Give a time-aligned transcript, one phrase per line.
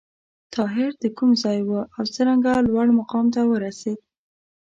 [0.55, 3.99] طاهر د کوم ځای و او څرنګه لوړ مقام ته ورسېد؟